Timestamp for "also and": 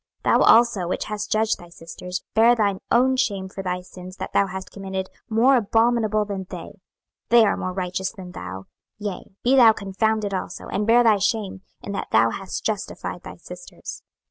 10.33-10.87